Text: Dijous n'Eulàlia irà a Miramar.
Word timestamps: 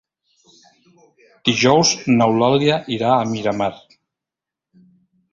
Dijous 1.49 1.91
n'Eulàlia 2.13 2.77
irà 2.95 3.11
a 3.17 3.27
Miramar. 3.33 3.69